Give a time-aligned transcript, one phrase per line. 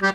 [0.00, 0.06] El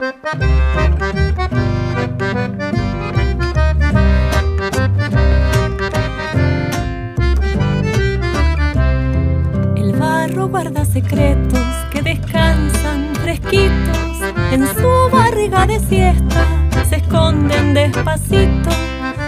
[9.99, 11.59] barro guarda secretos
[11.91, 14.21] que descansan fresquitos.
[14.53, 16.45] En su barriga de siesta,
[16.87, 18.69] se esconden despacito,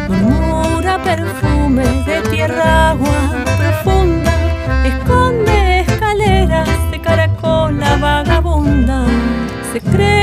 [0.07, 4.31] murmura perfumes de tierra agua profunda,
[4.85, 9.05] esconde escaleras de caracola vagabunda,
[9.73, 10.14] secretos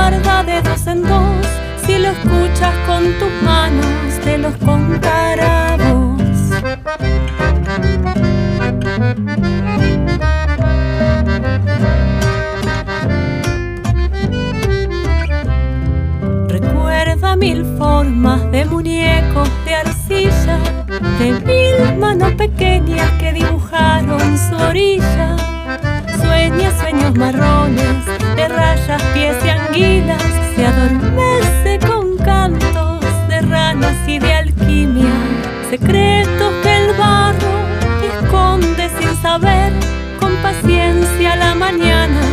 [0.00, 1.46] guarda de dos en dos,
[1.84, 3.86] si lo escuchas con tus manos
[4.24, 6.40] te los contará vos.
[16.48, 20.58] Recuerda mil formas de muñecos de arcilla,
[21.18, 25.36] de mil manos pequeñas que dibujaron su orilla.
[26.22, 30.22] Sueña sueños marrones de rayas, pies y anguilas,
[30.56, 35.12] se adormece con cantos de ranas y de alquimia,
[35.70, 37.54] secretos que el barro
[38.02, 39.72] esconde sin saber,
[40.18, 42.29] con paciencia la mañana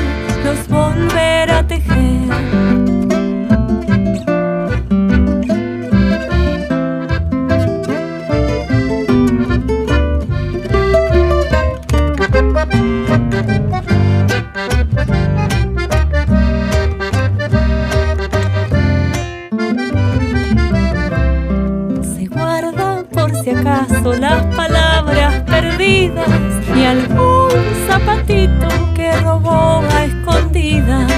[26.87, 27.49] algún
[27.87, 31.16] zapatito que robó a escondidas.